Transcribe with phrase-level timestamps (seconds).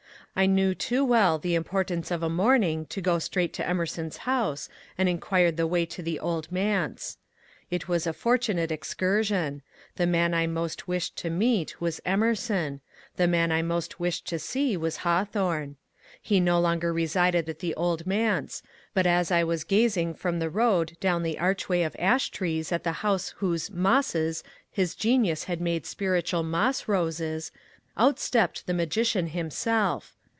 [0.33, 4.69] I knew too well the importance of a morning to go straight to Emerson's house,
[4.97, 7.17] and inquired the way to the Old Manse.
[7.69, 9.61] It was a fortunate excursion.
[9.97, 12.79] The man I most wished to meet was Emerson;
[13.17, 15.75] the man I most wished to see was Haw thorne.
[16.21, 18.63] He no longer resided at the Old Manse,
[18.93, 22.85] but as I was gazing from the road down the archway of ash trees at
[22.85, 27.51] the house whose ^' mosses" his genius had made spiritual moss roses,
[27.97, 30.15] out stepped the magician himself.